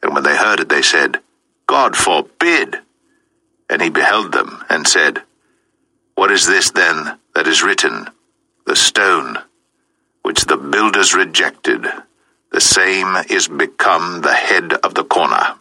And 0.00 0.14
when 0.14 0.22
they 0.22 0.36
heard 0.36 0.60
it, 0.60 0.68
they 0.68 0.82
said, 0.82 1.18
God 1.66 1.96
forbid. 1.96 2.76
And 3.68 3.82
he 3.82 3.90
beheld 3.90 4.30
them, 4.30 4.64
and 4.70 4.86
said, 4.86 5.22
What 6.14 6.30
is 6.30 6.46
this 6.46 6.70
then 6.70 7.18
that 7.34 7.48
is 7.48 7.64
written? 7.64 8.06
The 8.66 8.76
stone, 8.76 9.38
which 10.22 10.44
the 10.44 10.56
builders 10.56 11.12
rejected, 11.12 11.84
the 12.52 12.60
same 12.60 13.16
is 13.28 13.48
become 13.48 14.20
the 14.20 14.34
head 14.34 14.72
of 14.72 14.94
the 14.94 15.02
corner. 15.02 15.56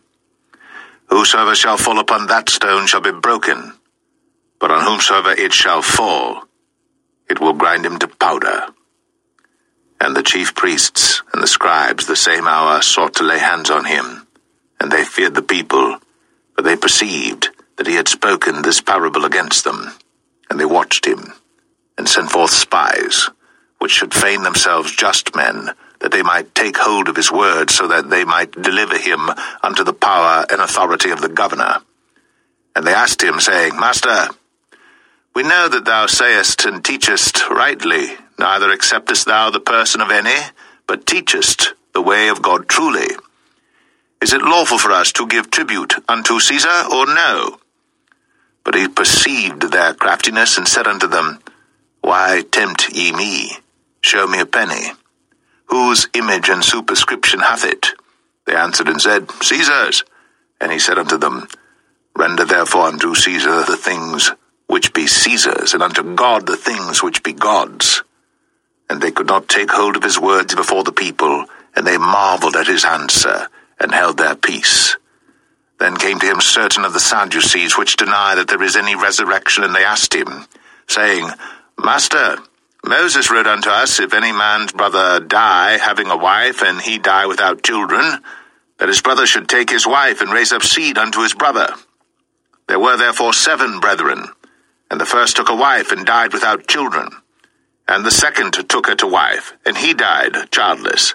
Whosoever 1.07 1.55
shall 1.55 1.77
fall 1.77 1.97
upon 1.97 2.27
that 2.27 2.49
stone 2.49 2.85
shall 2.85 3.01
be 3.01 3.11
broken, 3.11 3.73
but 4.59 4.69
on 4.69 4.83
whomsoever 4.83 5.31
it 5.31 5.53
shall 5.53 5.81
fall, 5.81 6.43
it 7.27 7.41
will 7.41 7.53
grind 7.53 7.83
him 7.83 7.97
to 7.97 8.07
powder. 8.07 8.67
And 9.99 10.15
the 10.15 10.23
chief 10.23 10.55
priests 10.55 11.23
and 11.33 11.41
the 11.41 11.47
scribes 11.47 12.05
the 12.05 12.15
same 12.15 12.47
hour 12.47 12.81
sought 12.81 13.15
to 13.15 13.23
lay 13.23 13.39
hands 13.39 13.69
on 13.69 13.85
him. 13.85 14.27
And 14.79 14.91
they 14.91 15.03
feared 15.03 15.35
the 15.35 15.41
people, 15.41 15.97
for 16.53 16.61
they 16.61 16.75
perceived 16.75 17.49
that 17.77 17.87
he 17.87 17.95
had 17.95 18.07
spoken 18.07 18.61
this 18.61 18.81
parable 18.81 19.25
against 19.25 19.63
them. 19.63 19.91
And 20.49 20.59
they 20.59 20.65
watched 20.65 21.05
him, 21.05 21.33
and 21.97 22.07
sent 22.07 22.29
forth 22.29 22.51
spies, 22.51 23.29
which 23.79 23.91
should 23.91 24.13
feign 24.13 24.43
themselves 24.43 24.95
just 24.95 25.35
men, 25.35 25.71
that 25.99 26.11
they 26.11 26.21
might 26.21 26.53
take 26.53 26.77
hold 26.77 27.09
of 27.09 27.15
his 27.15 27.31
word, 27.31 27.71
so 27.71 27.87
that 27.87 28.09
they 28.09 28.25
might 28.25 28.51
deliver 28.51 28.97
him 28.97 29.29
unto 29.63 29.83
the 29.83 29.93
power 29.93 30.45
and 30.49 30.61
authority 30.61 31.09
of 31.09 31.21
the 31.21 31.29
governor. 31.29 31.77
And 32.75 32.85
they 32.85 32.93
asked 32.93 33.23
him, 33.23 33.39
saying, 33.39 33.79
Master, 33.79 34.27
we 35.33 35.43
know 35.43 35.67
that 35.69 35.85
thou 35.85 36.05
sayest 36.05 36.65
and 36.65 36.83
teachest 36.83 37.49
rightly, 37.49 38.15
neither 38.37 38.71
acceptest 38.71 39.25
thou 39.25 39.49
the 39.49 39.59
person 39.59 40.01
of 40.01 40.11
any, 40.11 40.51
but 40.87 41.05
teachest 41.05 41.73
the 41.93 42.01
way 42.01 42.27
of 42.27 42.41
God 42.41 42.67
truly. 42.67 43.15
Is 44.21 44.33
it 44.33 44.41
lawful 44.41 44.77
for 44.77 44.91
us 44.91 45.11
to 45.13 45.27
give 45.27 45.51
tribute 45.51 45.93
unto 46.07 46.39
Caesar, 46.39 46.83
or 46.91 47.05
no? 47.05 47.59
But 48.63 48.75
he 48.75 48.87
perceived 48.87 49.71
their 49.71 49.93
craftiness, 49.93 50.57
and 50.57 50.67
said 50.67 50.87
unto 50.87 51.07
them, 51.07 51.39
Why 52.01 52.43
tempt 52.51 52.89
ye 52.89 53.11
me? 53.11 53.51
Show 54.01 54.27
me 54.27 54.39
a 54.39 54.45
penny. 54.45 54.91
Whose 55.67 56.07
image 56.13 56.49
and 56.49 56.63
superscription 56.63 57.39
hath 57.39 57.65
it? 57.65 57.89
They 58.45 58.55
answered 58.55 58.87
and 58.87 59.01
said, 59.01 59.29
Caesar's. 59.43 60.03
And 60.61 60.71
he 60.71 60.79
said 60.79 60.97
unto 60.97 61.17
them, 61.17 61.47
Render 62.15 62.45
therefore 62.45 62.87
unto 62.87 63.13
Caesar 63.13 63.63
the 63.63 63.77
things 63.77 64.31
which 64.67 64.93
be 64.93 65.05
Caesar's, 65.05 65.73
and 65.73 65.83
unto 65.83 66.15
God 66.15 66.47
the 66.47 66.57
things 66.57 67.03
which 67.03 67.23
be 67.23 67.33
God's. 67.33 68.03
And 68.89 69.01
they 69.01 69.11
could 69.11 69.27
not 69.27 69.49
take 69.49 69.71
hold 69.71 69.95
of 69.95 70.03
his 70.03 70.19
words 70.19 70.53
before 70.53 70.83
the 70.83 70.91
people, 70.91 71.45
and 71.75 71.85
they 71.85 71.97
marveled 71.97 72.55
at 72.55 72.67
his 72.67 72.85
answer, 72.85 73.47
and 73.79 73.91
held 73.91 74.17
their 74.17 74.35
peace. 74.35 74.97
Then 75.79 75.97
came 75.97 76.19
to 76.19 76.25
him 76.25 76.39
certain 76.39 76.85
of 76.85 76.93
the 76.93 76.99
Sadducees, 76.99 77.77
which 77.77 77.97
deny 77.97 78.35
that 78.35 78.47
there 78.47 78.63
is 78.63 78.75
any 78.75 78.95
resurrection, 78.95 79.63
and 79.63 79.75
they 79.75 79.83
asked 79.83 80.13
him, 80.13 80.45
saying, 80.87 81.29
Master, 81.77 82.37
Moses 82.83 83.31
wrote 83.31 83.47
unto 83.47 83.69
us, 83.69 83.99
If 83.99 84.13
any 84.13 84.31
man's 84.31 84.71
brother 84.71 85.19
die, 85.19 85.77
having 85.77 86.07
a 86.07 86.17
wife, 86.17 86.61
and 86.61 86.79
he 86.79 86.97
die 86.97 87.25
without 87.25 87.63
children, 87.63 88.21
that 88.77 88.87
his 88.89 89.01
brother 89.01 89.25
should 89.25 89.49
take 89.49 89.69
his 89.69 89.87
wife, 89.87 90.21
and 90.21 90.31
raise 90.31 90.53
up 90.53 90.63
seed 90.63 90.97
unto 90.97 91.21
his 91.21 91.33
brother. 91.33 91.67
There 92.67 92.79
were 92.79 92.97
therefore 92.97 93.33
seven 93.33 93.79
brethren, 93.79 94.25
and 94.89 95.01
the 95.01 95.05
first 95.05 95.35
took 95.35 95.49
a 95.49 95.55
wife, 95.55 95.91
and 95.91 96.05
died 96.05 96.31
without 96.31 96.67
children. 96.67 97.09
And 97.87 98.05
the 98.05 98.11
second 98.11 98.53
took 98.53 98.87
her 98.87 98.95
to 98.95 99.07
wife, 99.07 99.53
and 99.65 99.77
he 99.77 99.93
died 99.93 100.51
childless. 100.51 101.13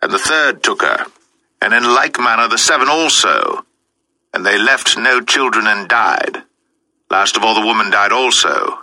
And 0.00 0.10
the 0.10 0.18
third 0.18 0.62
took 0.62 0.82
her, 0.82 1.06
and 1.60 1.74
in 1.74 1.84
like 1.84 2.18
manner 2.18 2.48
the 2.48 2.58
seven 2.58 2.88
also. 2.88 3.64
And 4.32 4.44
they 4.44 4.58
left 4.58 4.96
no 4.96 5.20
children 5.20 5.66
and 5.66 5.88
died. 5.88 6.42
Last 7.10 7.36
of 7.36 7.44
all 7.44 7.54
the 7.54 7.66
woman 7.66 7.90
died 7.90 8.12
also. 8.12 8.78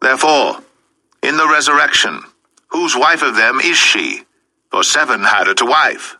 Therefore, 0.00 0.58
in 1.22 1.36
the 1.36 1.48
resurrection, 1.48 2.22
whose 2.68 2.96
wife 2.96 3.22
of 3.22 3.36
them 3.36 3.60
is 3.60 3.76
she? 3.76 4.22
For 4.70 4.82
seven 4.84 5.24
had 5.24 5.46
her 5.46 5.54
to 5.54 5.66
wife. 5.66 6.16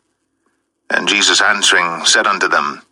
And 0.91 1.09
Jesus 1.09 1.41
answering 1.41 2.05
said 2.05 2.27
unto 2.27 2.49
them, 2.49 2.83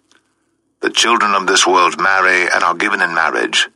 The 0.80 0.90
children 0.90 1.34
of 1.34 1.46
this 1.46 1.66
world 1.66 2.00
marry 2.00 2.42
and 2.42 2.62
are 2.62 2.74
given 2.74 3.02
in 3.02 3.14
marriage. 3.14 3.68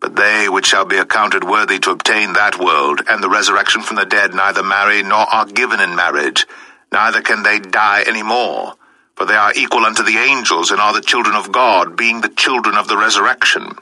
But 0.00 0.16
they 0.16 0.48
which 0.48 0.66
shall 0.66 0.84
be 0.84 0.96
accounted 0.96 1.44
worthy 1.44 1.78
to 1.80 1.90
obtain 1.90 2.32
that 2.34 2.58
world 2.58 3.02
and 3.08 3.22
the 3.22 3.28
resurrection 3.28 3.82
from 3.82 3.96
the 3.96 4.06
dead 4.06 4.34
neither 4.34 4.62
marry 4.62 5.02
nor 5.02 5.26
are 5.34 5.46
given 5.46 5.80
in 5.80 5.96
marriage, 5.96 6.46
neither 6.92 7.20
can 7.20 7.42
they 7.42 7.58
die 7.58 8.04
any 8.06 8.22
more. 8.22 8.74
For 9.16 9.24
they 9.24 9.34
are 9.34 9.52
equal 9.56 9.84
unto 9.84 10.04
the 10.04 10.18
angels 10.18 10.70
and 10.70 10.80
are 10.80 10.92
the 10.92 11.00
children 11.00 11.34
of 11.34 11.50
God, 11.50 11.96
being 11.96 12.20
the 12.20 12.28
children 12.28 12.76
of 12.76 12.86
the 12.86 12.96
resurrection. 12.96 13.74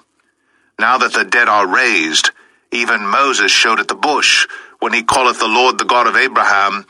Now 0.79 0.97
that 0.99 1.13
the 1.13 1.25
dead 1.25 1.49
are 1.49 1.67
raised, 1.67 2.31
even 2.71 3.07
Moses 3.07 3.53
showed 3.53 3.81
at 3.81 3.89
the 3.89 3.95
bush, 3.95 4.47
when 4.79 4.93
he 4.93 5.03
calleth 5.03 5.39
the 5.39 5.47
Lord 5.47 5.79
the 5.79 5.85
God 5.85 6.07
of 6.07 6.17
Abraham, 6.17 6.87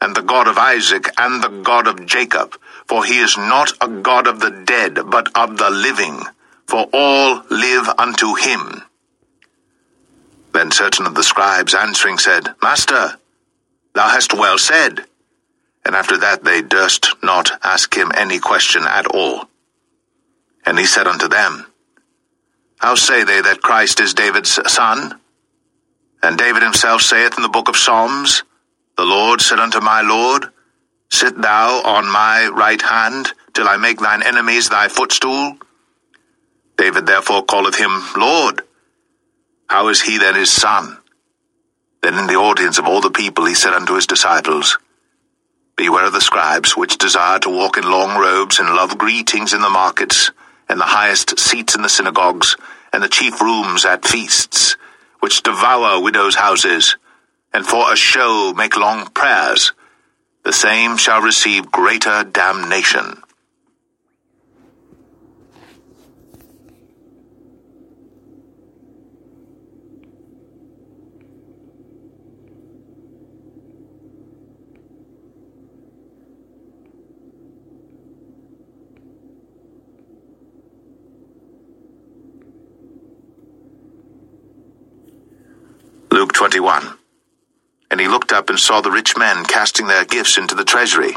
and 0.00 0.14
the 0.14 0.22
God 0.22 0.48
of 0.48 0.56
Isaac, 0.56 1.10
and 1.18 1.42
the 1.42 1.62
God 1.62 1.86
of 1.86 2.06
Jacob. 2.06 2.56
For 2.86 3.04
he 3.04 3.18
is 3.18 3.36
not 3.36 3.72
a 3.82 3.88
God 3.88 4.26
of 4.26 4.40
the 4.40 4.50
dead, 4.50 4.98
but 5.06 5.28
of 5.36 5.58
the 5.58 5.70
living. 5.70 6.22
For 6.70 6.86
all 6.92 7.42
live 7.50 7.88
unto 7.98 8.36
him. 8.36 8.82
Then 10.52 10.70
certain 10.70 11.04
of 11.04 11.16
the 11.16 11.24
scribes 11.24 11.74
answering 11.74 12.18
said, 12.18 12.54
Master, 12.62 13.16
thou 13.92 14.08
hast 14.08 14.34
well 14.34 14.56
said. 14.56 15.04
And 15.84 15.96
after 15.96 16.16
that 16.18 16.44
they 16.44 16.62
durst 16.62 17.16
not 17.24 17.50
ask 17.64 17.92
him 17.96 18.12
any 18.14 18.38
question 18.38 18.84
at 18.84 19.08
all. 19.08 19.48
And 20.64 20.78
he 20.78 20.86
said 20.86 21.08
unto 21.08 21.26
them, 21.26 21.66
How 22.78 22.94
say 22.94 23.24
they 23.24 23.40
that 23.40 23.62
Christ 23.62 23.98
is 23.98 24.14
David's 24.14 24.60
son? 24.72 25.18
And 26.22 26.38
David 26.38 26.62
himself 26.62 27.02
saith 27.02 27.36
in 27.36 27.42
the 27.42 27.48
book 27.48 27.68
of 27.68 27.76
Psalms, 27.76 28.44
The 28.96 29.04
Lord 29.04 29.40
said 29.40 29.58
unto 29.58 29.80
my 29.80 30.02
Lord, 30.02 30.46
Sit 31.10 31.36
thou 31.36 31.82
on 31.82 32.08
my 32.08 32.46
right 32.46 32.80
hand, 32.80 33.32
till 33.54 33.66
I 33.66 33.76
make 33.76 33.98
thine 33.98 34.22
enemies 34.22 34.68
thy 34.68 34.86
footstool. 34.86 35.56
David 36.80 37.04
therefore 37.04 37.44
calleth 37.44 37.76
him 37.76 38.02
Lord. 38.16 38.62
How 39.68 39.88
is 39.88 40.00
he 40.00 40.16
then 40.16 40.34
his 40.34 40.50
son? 40.50 40.96
Then 42.02 42.14
in 42.14 42.26
the 42.26 42.36
audience 42.36 42.78
of 42.78 42.86
all 42.86 43.02
the 43.02 43.10
people 43.10 43.44
he 43.44 43.54
said 43.54 43.74
unto 43.74 43.96
his 43.96 44.06
disciples, 44.06 44.78
Beware 45.76 46.06
of 46.06 46.14
the 46.14 46.22
scribes, 46.22 46.78
which 46.78 46.96
desire 46.96 47.38
to 47.40 47.50
walk 47.50 47.76
in 47.76 47.84
long 47.84 48.18
robes, 48.18 48.58
and 48.58 48.70
love 48.70 48.96
greetings 48.96 49.52
in 49.52 49.60
the 49.60 49.68
markets, 49.68 50.30
and 50.70 50.80
the 50.80 50.86
highest 50.86 51.38
seats 51.38 51.74
in 51.74 51.82
the 51.82 51.90
synagogues, 51.90 52.56
and 52.94 53.02
the 53.02 53.10
chief 53.10 53.42
rooms 53.42 53.84
at 53.84 54.06
feasts, 54.06 54.78
which 55.18 55.42
devour 55.42 56.00
widows' 56.00 56.36
houses, 56.36 56.96
and 57.52 57.66
for 57.66 57.92
a 57.92 57.96
show 57.96 58.54
make 58.56 58.78
long 58.78 59.06
prayers. 59.08 59.74
The 60.44 60.54
same 60.54 60.96
shall 60.96 61.20
receive 61.20 61.70
greater 61.70 62.24
damnation. 62.24 63.22
21. 86.40 86.96
And 87.90 88.00
he 88.00 88.08
looked 88.08 88.32
up 88.32 88.48
and 88.48 88.58
saw 88.58 88.80
the 88.80 88.90
rich 88.90 89.14
men 89.14 89.44
casting 89.44 89.88
their 89.88 90.06
gifts 90.06 90.38
into 90.38 90.54
the 90.54 90.64
treasury. 90.64 91.14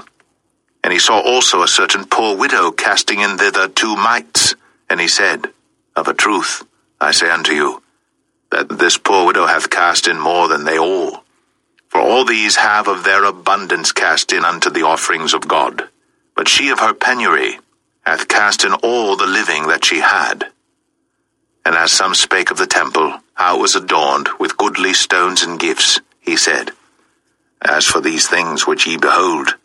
And 0.83 0.91
he 0.91 0.99
saw 0.99 1.21
also 1.21 1.61
a 1.63 1.67
certain 1.69 2.03
poor 2.03 2.35
widow 2.35 2.71
casting 2.71 3.21
in 3.21 3.37
thither 3.37 3.69
two 3.69 3.95
mites. 3.95 4.53
And 4.89 4.99
he 4.99 5.07
said, 5.07 5.45
Of 5.95 6.09
a 6.09 6.13
truth, 6.13 6.65
I 6.99 7.11
say 7.11 7.29
unto 7.29 7.53
you, 7.53 7.81
that 8.51 8.67
this 8.67 8.97
poor 8.97 9.25
widow 9.25 9.45
hath 9.45 9.69
cast 9.69 10.09
in 10.09 10.19
more 10.19 10.49
than 10.49 10.65
they 10.65 10.77
all. 10.77 11.23
For 11.87 12.01
all 12.01 12.25
these 12.25 12.57
have 12.57 12.89
of 12.89 13.05
their 13.05 13.23
abundance 13.23 13.93
cast 13.93 14.33
in 14.33 14.43
unto 14.43 14.69
the 14.69 14.83
offerings 14.83 15.33
of 15.33 15.47
God. 15.47 15.87
But 16.35 16.49
she 16.49 16.67
of 16.67 16.81
her 16.81 16.93
penury 16.93 17.59
hath 18.01 18.27
cast 18.27 18.65
in 18.65 18.73
all 18.73 19.15
the 19.15 19.25
living 19.25 19.67
that 19.67 19.85
she 19.85 20.01
had. 20.01 20.51
And 21.65 21.75
as 21.75 21.91
some 21.91 22.13
spake 22.13 22.51
of 22.51 22.57
the 22.57 22.67
temple, 22.67 23.17
how 23.33 23.57
it 23.57 23.61
was 23.61 23.75
adorned 23.75 24.29
with 24.39 24.57
goodly 24.57 24.93
stones 24.93 25.43
and 25.43 25.59
gifts, 25.59 26.01
he 26.19 26.35
said, 26.35 26.71
As 27.61 27.85
for 27.85 28.01
these 28.01 28.27
things 28.27 28.67
which 28.67 28.85
ye 28.85 28.97
behold, 28.97 29.55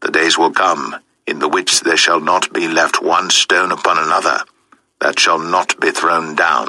the 0.00 0.10
days 0.10 0.36
will 0.36 0.52
come, 0.52 0.96
in 1.26 1.38
the 1.38 1.48
which 1.48 1.80
there 1.80 1.96
shall 1.96 2.20
not 2.20 2.52
be 2.52 2.68
left 2.68 3.02
one 3.02 3.30
stone 3.30 3.72
upon 3.72 3.98
another, 3.98 4.44
that 5.00 5.18
shall 5.18 5.38
not 5.38 5.78
be 5.80 5.90
thrown 5.90 6.34
down. 6.34 6.68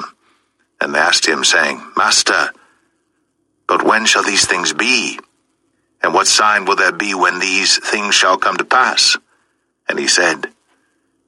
And 0.80 0.94
they 0.94 0.98
asked 0.98 1.26
him, 1.26 1.44
saying, 1.44 1.82
Master, 1.96 2.50
but 3.66 3.84
when 3.84 4.06
shall 4.06 4.24
these 4.24 4.46
things 4.46 4.72
be? 4.72 5.18
And 6.02 6.14
what 6.14 6.26
sign 6.26 6.64
will 6.64 6.76
there 6.76 6.92
be 6.92 7.14
when 7.14 7.38
these 7.38 7.78
things 7.78 8.14
shall 8.14 8.38
come 8.38 8.56
to 8.56 8.64
pass? 8.64 9.16
And 9.88 9.98
he 9.98 10.08
said, 10.08 10.46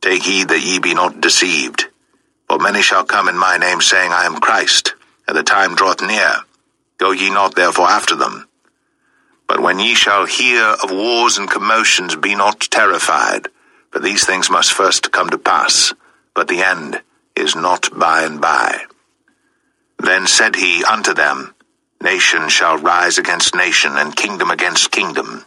Take 0.00 0.22
heed 0.22 0.48
that 0.48 0.60
ye 0.60 0.78
be 0.78 0.94
not 0.94 1.20
deceived. 1.20 1.86
For 2.52 2.58
many 2.58 2.82
shall 2.82 3.04
come 3.04 3.30
in 3.30 3.38
my 3.38 3.56
name, 3.56 3.80
saying, 3.80 4.12
I 4.12 4.26
am 4.26 4.36
Christ, 4.38 4.94
and 5.26 5.34
the 5.34 5.42
time 5.42 5.74
draweth 5.74 6.02
near. 6.02 6.34
Go 6.98 7.10
ye 7.10 7.30
not 7.30 7.54
therefore 7.54 7.88
after 7.88 8.14
them. 8.14 8.46
But 9.46 9.60
when 9.60 9.78
ye 9.78 9.94
shall 9.94 10.26
hear 10.26 10.62
of 10.62 10.90
wars 10.90 11.38
and 11.38 11.48
commotions, 11.48 12.14
be 12.14 12.34
not 12.34 12.60
terrified, 12.60 13.48
for 13.90 14.00
these 14.00 14.26
things 14.26 14.50
must 14.50 14.74
first 14.74 15.12
come 15.12 15.30
to 15.30 15.38
pass, 15.38 15.94
but 16.34 16.48
the 16.48 16.62
end 16.62 17.00
is 17.34 17.56
not 17.56 17.88
by 17.98 18.22
and 18.22 18.38
by. 18.38 18.82
Then 19.98 20.26
said 20.26 20.56
he 20.56 20.84
unto 20.84 21.14
them, 21.14 21.54
Nation 22.02 22.50
shall 22.50 22.76
rise 22.76 23.16
against 23.16 23.54
nation, 23.54 23.92
and 23.96 24.14
kingdom 24.14 24.50
against 24.50 24.90
kingdom, 24.90 25.46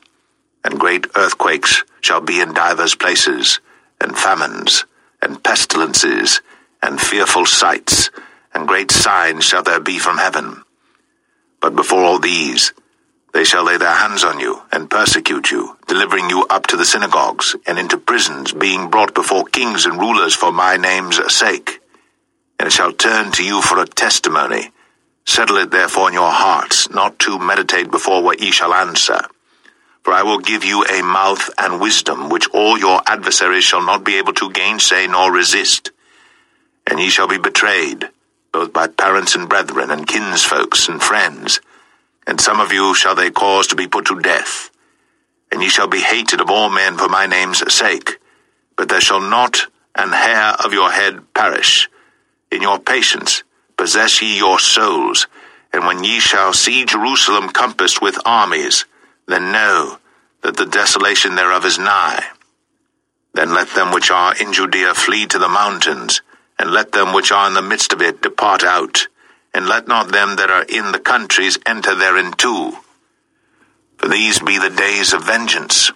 and 0.63 0.79
great 0.79 1.05
earthquakes 1.15 1.83
shall 2.01 2.21
be 2.21 2.41
in 2.41 2.55
divers 2.55 2.95
places, 2.95 3.59
and 4.01 4.17
famines, 4.17 4.85
and 5.21 5.43
pestilences, 5.43 6.41
and 6.85 7.01
fearful 7.01 7.45
sights, 7.45 8.11
and 8.53 8.67
great 8.67 8.91
signs 8.91 9.43
shall 9.45 9.63
there 9.63 9.81
be 9.81 9.99
from 9.99 10.17
heaven. 10.17 10.63
But 11.61 11.75
before 11.75 12.03
all 12.03 12.19
these, 12.19 12.73
they 13.33 13.43
shall 13.43 13.65
lay 13.65 13.77
their 13.77 13.93
hands 13.95 14.23
on 14.23 14.39
you, 14.39 14.61
and 14.71 14.89
persecute 14.89 15.51
you, 15.51 15.77
delivering 15.87 16.29
you 16.29 16.45
up 16.49 16.67
to 16.67 16.77
the 16.77 16.85
synagogues, 16.85 17.55
and 17.67 17.79
into 17.79 17.97
prisons, 17.97 18.53
being 18.53 18.89
brought 18.89 19.13
before 19.15 19.45
kings 19.45 19.85
and 19.85 19.99
rulers 19.99 20.35
for 20.35 20.51
my 20.53 20.77
name's 20.77 21.19
sake. 21.33 21.81
and 22.59 22.67
it 22.67 22.73
shall 22.73 22.93
turn 22.93 23.31
to 23.33 23.43
you 23.43 23.61
for 23.61 23.79
a 23.81 23.85
testimony. 23.87 24.71
Settle 25.25 25.57
it 25.57 25.71
therefore 25.71 26.09
in 26.09 26.13
your 26.13 26.31
hearts, 26.31 26.89
not 26.89 27.19
to 27.19 27.39
meditate 27.39 27.91
before 27.91 28.23
what 28.23 28.39
ye 28.41 28.51
shall 28.51 28.73
answer. 28.73 29.21
For 30.03 30.13
I 30.13 30.23
will 30.23 30.39
give 30.39 30.63
you 30.63 30.85
a 30.85 31.01
mouth 31.03 31.49
and 31.57 31.81
wisdom, 31.81 32.29
which 32.29 32.47
all 32.49 32.77
your 32.77 33.01
adversaries 33.07 33.63
shall 33.63 33.83
not 33.85 34.03
be 34.05 34.17
able 34.17 34.33
to 34.35 34.51
gainsay 34.51 35.07
nor 35.07 35.31
resist. 35.31 35.91
And 36.87 36.99
ye 36.99 37.09
shall 37.09 37.27
be 37.27 37.37
betrayed, 37.37 38.09
both 38.51 38.71
by 38.71 38.87
parents 38.87 39.35
and 39.35 39.49
brethren, 39.49 39.91
and 39.91 40.07
kinsfolks 40.07 40.87
and 40.87 41.01
friends. 41.01 41.59
And 42.27 42.39
some 42.39 42.59
of 42.59 42.71
you 42.71 42.93
shall 42.93 43.15
they 43.15 43.31
cause 43.31 43.67
to 43.67 43.75
be 43.75 43.87
put 43.87 44.05
to 44.05 44.19
death. 44.19 44.69
And 45.51 45.61
ye 45.61 45.69
shall 45.69 45.87
be 45.87 46.01
hated 46.01 46.41
of 46.41 46.49
all 46.49 46.69
men 46.69 46.97
for 46.97 47.07
my 47.07 47.25
name's 47.25 47.73
sake. 47.73 48.19
But 48.75 48.89
there 48.89 49.01
shall 49.01 49.21
not 49.21 49.67
an 49.95 50.11
hair 50.11 50.53
of 50.63 50.73
your 50.73 50.91
head 50.91 51.33
perish. 51.33 51.89
In 52.51 52.61
your 52.61 52.79
patience 52.79 53.43
possess 53.77 54.21
ye 54.21 54.37
your 54.37 54.59
souls. 54.59 55.27
And 55.73 55.85
when 55.85 56.03
ye 56.03 56.19
shall 56.19 56.53
see 56.53 56.85
Jerusalem 56.85 57.49
compassed 57.49 58.01
with 58.01 58.17
armies, 58.25 58.85
then 59.27 59.51
know 59.51 59.97
that 60.41 60.57
the 60.57 60.65
desolation 60.65 61.35
thereof 61.35 61.65
is 61.65 61.79
nigh. 61.79 62.23
Then 63.33 63.53
let 63.53 63.69
them 63.69 63.91
which 63.91 64.11
are 64.11 64.33
in 64.35 64.53
Judea 64.53 64.93
flee 64.93 65.25
to 65.27 65.39
the 65.39 65.49
mountains, 65.49 66.21
and 66.57 66.71
let 66.71 66.91
them 66.91 67.13
which 67.13 67.31
are 67.31 67.47
in 67.47 67.53
the 67.53 67.61
midst 67.61 67.93
of 67.93 68.01
it 68.01 68.21
depart 68.21 68.63
out, 68.63 69.07
and 69.53 69.67
let 69.67 69.87
not 69.87 70.11
them 70.11 70.35
that 70.35 70.49
are 70.49 70.63
in 70.63 70.91
the 70.91 70.99
countries 70.99 71.57
enter 71.65 71.95
therein 71.95 72.31
too. 72.33 72.73
For 73.97 74.07
these 74.07 74.39
be 74.39 74.57
the 74.57 74.69
days 74.69 75.13
of 75.13 75.23
vengeance, 75.25 75.91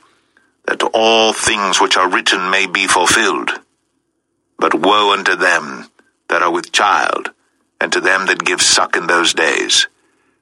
that 0.66 0.84
all 0.94 1.34
things 1.34 1.82
which 1.82 1.98
are 1.98 2.10
written 2.10 2.50
may 2.50 2.68
be 2.68 2.88
fulfilled. 2.88 3.52
But 4.58 4.80
woe 4.80 5.14
unto 5.14 5.36
them 5.36 5.90
that 6.28 6.42
are 6.42 6.52
with 6.52 6.72
child, 6.72 7.32
and 7.82 7.92
to 7.94 8.02
them 8.02 8.28
that 8.28 8.46
give 8.46 8.62
suck 8.62 8.96
in 8.96 9.08
those 9.08 9.34
days, 9.34 9.88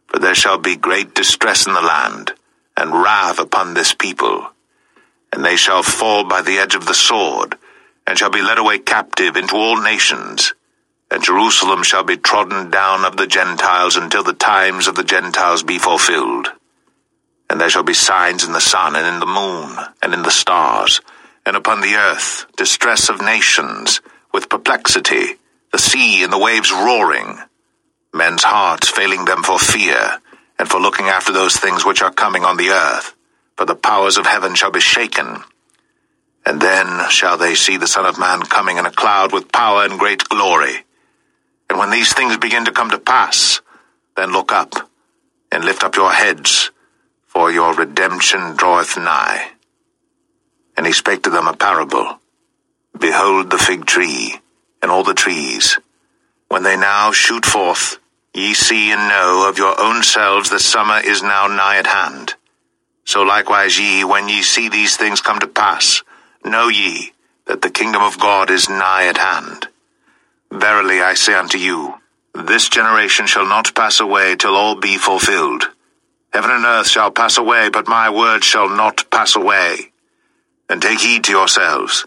for 0.08 0.20
there 0.20 0.36
shall 0.36 0.58
be 0.58 0.76
great 0.76 1.14
distress 1.14 1.68
in 1.68 1.74
the 1.74 1.82
land, 1.82 2.34
and 2.76 3.02
wrath 3.02 3.40
upon 3.40 3.74
this 3.74 3.94
people. 3.94 4.48
And 5.32 5.44
they 5.44 5.56
shall 5.56 5.84
fall 5.84 6.24
by 6.24 6.42
the 6.42 6.58
edge 6.58 6.76
of 6.76 6.86
the 6.86 6.94
sword, 6.94 7.58
and 8.08 8.18
shall 8.18 8.30
be 8.30 8.42
led 8.42 8.58
away 8.58 8.80
captive 8.80 9.36
into 9.36 9.56
all 9.56 9.82
nations. 9.82 10.54
And 11.12 11.24
Jerusalem 11.24 11.84
shall 11.84 12.04
be 12.04 12.18
trodden 12.18 12.72
down 12.72 13.06
of 13.06 13.18
the 13.18 13.28
Gentiles 13.28 13.98
until 13.98 14.24
the 14.24 14.34
times 14.34 14.88
of 14.88 14.96
the 14.96 15.04
Gentiles 15.04 15.64
be 15.64 15.78
fulfilled. 15.78 16.48
And 17.50 17.60
there 17.60 17.70
shall 17.70 17.84
be 17.84 17.94
signs 17.94 18.46
in 18.46 18.54
the 18.54 18.62
sun, 18.62 18.96
and 18.96 19.06
in 19.06 19.20
the 19.20 19.26
moon, 19.26 19.78
and 20.02 20.14
in 20.14 20.24
the 20.24 20.32
stars, 20.32 21.02
and 21.46 21.56
upon 21.56 21.82
the 21.82 21.96
earth 21.96 22.46
distress 22.58 23.10
of 23.10 23.22
nations, 23.22 24.02
with 24.34 24.50
perplexity, 24.50 25.36
the 25.72 25.80
sea 25.80 26.24
and 26.24 26.32
the 26.32 26.38
waves 26.38 26.72
roaring, 26.72 27.38
men's 28.14 28.44
hearts 28.44 28.90
failing 28.90 29.26
them 29.26 29.44
for 29.44 29.58
fear, 29.60 30.20
and 30.60 30.68
for 30.68 30.80
looking 30.80 31.08
after 31.08 31.32
those 31.32 31.56
things 31.56 31.86
which 31.86 32.02
are 32.02 32.12
coming 32.12 32.44
on 32.44 32.58
the 32.58 32.70
earth, 32.70 33.16
for 33.56 33.66
the 33.66 33.76
powers 33.76 34.18
of 34.18 34.26
heaven 34.26 34.56
shall 34.56 34.72
be 34.72 34.82
shaken. 34.82 35.42
And 36.48 36.62
then 36.62 37.10
shall 37.10 37.38
they 37.38 37.56
see 37.56 37.76
the 37.76 37.88
Son 37.88 38.06
of 38.06 38.18
Man 38.18 38.40
coming 38.40 38.78
in 38.78 38.86
a 38.86 38.92
cloud 38.92 39.34
with 39.34 39.52
power 39.52 39.84
and 39.84 40.00
great 40.00 40.30
glory. 40.30 40.86
And 41.70 41.78
when 41.78 41.92
these 41.92 42.14
things 42.14 42.38
begin 42.38 42.64
to 42.64 42.72
come 42.72 42.90
to 42.92 42.98
pass, 42.98 43.60
then 44.16 44.32
look 44.32 44.54
up, 44.54 44.90
and 45.52 45.66
lift 45.66 45.84
up 45.84 45.98
your 45.98 46.10
heads, 46.10 46.72
for 47.26 47.52
your 47.52 47.74
redemption 47.74 48.56
draweth 48.56 48.96
nigh. 48.96 49.52
And 50.78 50.86
he 50.86 50.94
spake 50.94 51.24
to 51.24 51.30
them 51.30 51.50
a 51.50 51.54
parable. 51.54 52.18
Behold 52.98 53.50
the 53.50 53.58
fig 53.58 53.86
tree, 53.86 54.40
and 54.82 54.90
all 54.90 55.04
the 55.04 55.14
trees. 55.14 55.78
When 56.48 56.64
they 56.64 56.78
now 56.78 57.12
shoot 57.12 57.46
forth, 57.46 58.00
ye 58.34 58.54
see 58.54 58.94
and 58.94 59.10
know 59.10 59.50
of 59.50 59.58
your 59.58 59.78
own 59.82 60.02
selves 60.02 60.50
that 60.52 60.62
summer 60.62 61.02
is 61.04 61.22
now 61.22 61.48
nigh 61.48 61.80
at 61.80 61.88
hand. 61.88 62.36
So 63.04 63.24
likewise 63.24 63.78
ye, 63.78 64.06
when 64.06 64.30
ye 64.30 64.44
see 64.44 64.70
these 64.70 64.96
things 64.96 65.20
come 65.20 65.40
to 65.40 65.48
pass, 65.48 66.04
know 66.48 66.68
ye 66.68 67.14
that 67.46 67.62
the 67.62 67.70
kingdom 67.70 68.02
of 68.02 68.20
God 68.20 68.50
is 68.50 68.70
nigh 68.70 69.08
at 69.08 69.18
hand. 69.18 69.68
Verily 70.52 71.02
I 71.02 71.14
say 71.14 71.34
unto 71.34 71.58
you, 71.58 71.96
this 72.34 72.70
generation 72.70 73.26
shall 73.26 73.46
not 73.46 73.74
pass 73.74 74.00
away 74.00 74.36
till 74.36 74.56
all 74.56 74.76
be 74.76 74.98
fulfilled. 74.98 75.70
Heaven 76.32 76.52
and 76.52 76.66
earth 76.66 76.88
shall 76.88 77.10
pass 77.10 77.38
away, 77.38 77.70
but 77.70 77.88
my 77.88 78.10
word 78.10 78.44
shall 78.44 78.70
not 78.70 79.10
pass 79.10 79.36
away. 79.36 79.92
And 80.70 80.82
take 80.82 81.00
heed 81.00 81.24
to 81.26 81.32
yourselves, 81.32 82.06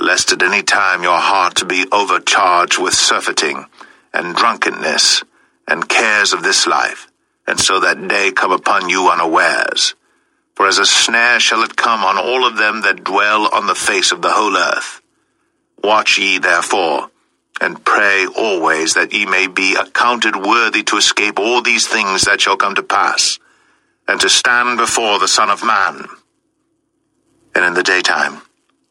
lest 0.00 0.32
at 0.32 0.42
any 0.42 0.62
time 0.62 1.02
your 1.02 1.18
heart 1.18 1.68
be 1.68 1.84
overcharged 1.92 2.78
with 2.78 2.94
surfeiting, 2.94 3.66
and 4.14 4.34
drunkenness, 4.34 5.24
and 5.68 5.88
cares 5.88 6.32
of 6.32 6.42
this 6.42 6.66
life, 6.66 7.08
and 7.46 7.60
so 7.60 7.80
that 7.80 8.08
day 8.08 8.32
come 8.32 8.52
upon 8.52 8.88
you 8.88 9.10
unawares. 9.10 9.94
For 10.56 10.66
as 10.66 10.78
a 10.78 10.86
snare 10.86 11.38
shall 11.38 11.62
it 11.62 11.76
come 11.76 12.02
on 12.02 12.16
all 12.16 12.46
of 12.46 12.56
them 12.56 12.80
that 12.80 13.04
dwell 13.04 13.46
on 13.52 13.66
the 13.66 13.74
face 13.74 14.10
of 14.10 14.22
the 14.22 14.30
whole 14.30 14.56
earth. 14.56 15.02
Watch 15.84 16.18
ye 16.18 16.38
therefore, 16.38 17.10
and 17.60 17.84
pray 17.84 18.26
always 18.26 18.94
that 18.94 19.12
ye 19.12 19.26
may 19.26 19.48
be 19.48 19.76
accounted 19.76 20.34
worthy 20.34 20.82
to 20.84 20.96
escape 20.96 21.38
all 21.38 21.60
these 21.60 21.86
things 21.86 22.22
that 22.22 22.40
shall 22.40 22.56
come 22.56 22.74
to 22.74 22.82
pass, 22.82 23.38
and 24.08 24.18
to 24.22 24.30
stand 24.30 24.78
before 24.78 25.18
the 25.18 25.28
Son 25.28 25.50
of 25.50 25.62
Man. 25.62 26.06
And 27.54 27.64
in 27.64 27.74
the 27.74 27.82
daytime 27.82 28.40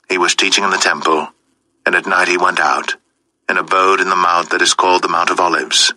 he 0.08 0.20
was 0.20 0.36
teaching 0.36 0.64
in 0.64 0.70
the 0.70 0.78
temple, 0.78 1.30
and 1.84 1.96
at 1.96 2.06
night 2.06 2.28
he 2.28 2.38
went 2.38 2.60
out, 2.60 2.96
and 3.50 3.58
abode 3.58 4.02
in 4.02 4.10
the 4.10 4.16
mount 4.16 4.52
that 4.52 4.62
is 4.62 4.76
called 4.76 5.02
the 5.02 5.08
Mount 5.08 5.32
of 5.32 5.40
Olives. 5.40 5.94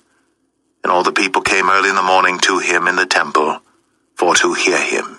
And 0.83 0.91
all 0.91 1.03
the 1.03 1.13
people 1.13 1.43
came 1.43 1.69
early 1.69 1.91
in 1.91 1.95
the 1.95 2.03
morning 2.03 2.39
to 2.41 2.59
him 2.59 2.89
in 2.89 2.97
the 2.97 3.05
temple, 3.05 3.61
for 4.15 4.35
to 4.37 4.55
hear 4.55 4.81
him. 4.81 5.19